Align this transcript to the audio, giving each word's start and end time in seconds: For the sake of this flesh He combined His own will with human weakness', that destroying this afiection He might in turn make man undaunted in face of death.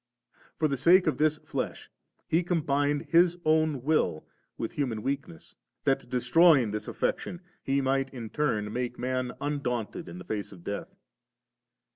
For 0.57 0.67
the 0.67 0.77
sake 0.77 1.05
of 1.05 1.17
this 1.19 1.37
flesh 1.37 1.87
He 2.27 2.41
combined 2.41 3.03
His 3.09 3.37
own 3.45 3.83
will 3.83 4.25
with 4.57 4.71
human 4.71 5.03
weakness', 5.03 5.55
that 5.83 6.09
destroying 6.09 6.71
this 6.71 6.87
afiection 6.87 7.39
He 7.61 7.81
might 7.81 8.11
in 8.11 8.31
turn 8.31 8.73
make 8.73 8.97
man 8.97 9.31
undaunted 9.39 10.09
in 10.09 10.23
face 10.23 10.51
of 10.51 10.63
death. 10.63 10.95